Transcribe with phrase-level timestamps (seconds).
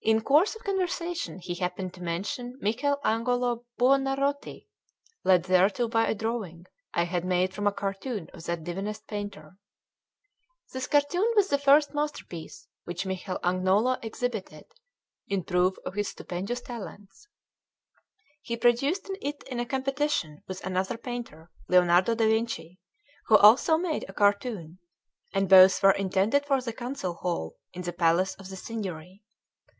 [0.00, 4.66] In course of conversation he happened to mention Michel Agnolo Buonarroti,
[5.22, 9.58] led thereto by a drawing I had made from a cartoon of that divinest painter.
[10.72, 14.64] This cartoon was the first masterpiece which Michel Agnolo exhibited,
[15.26, 17.28] in proof of his stupendous talents.
[18.40, 22.80] He produced it in competition with another painter, Lionardo da Vinci,
[23.26, 24.78] who also made a cartoon;
[25.34, 29.22] and both were intended for the council hall in the palace of the Signory.